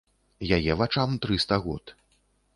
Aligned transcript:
Яе 0.57 0.71
вачам 0.79 1.09
трыста 1.27 1.61
год. 1.69 1.97